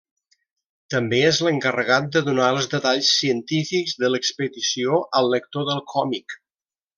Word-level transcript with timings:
També 0.93 1.17
és 1.25 1.41
l'encarregat 1.47 2.07
de 2.15 2.23
donar 2.29 2.47
els 2.53 2.69
detalls 2.71 3.11
científics 3.19 3.95
de 4.05 4.11
l'expedició 4.13 4.97
al 5.21 5.31
lector 5.35 5.69
del 5.71 5.85
còmic. 5.97 6.37